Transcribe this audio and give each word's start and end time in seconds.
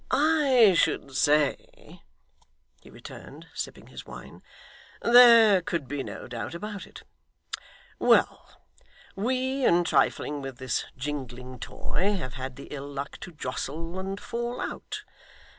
'I 0.09 0.73
should 0.79 1.15
say,' 1.15 2.01
he 2.81 2.89
returned, 2.89 3.45
sipping 3.53 3.85
his 3.85 4.03
wine, 4.03 4.41
'there 5.03 5.61
could 5.61 5.87
be 5.87 6.01
no 6.01 6.27
doubt 6.27 6.55
about 6.55 6.87
it. 6.87 7.03
Well; 7.99 8.49
we, 9.15 9.63
in 9.63 9.83
trifling 9.83 10.41
with 10.41 10.57
this 10.57 10.85
jingling 10.97 11.59
toy, 11.59 12.15
have 12.17 12.33
had 12.33 12.55
the 12.55 12.65
ill 12.71 12.89
luck 12.91 13.19
to 13.19 13.31
jostle 13.31 13.99
and 13.99 14.19
fall 14.19 14.59
out. 14.59 15.03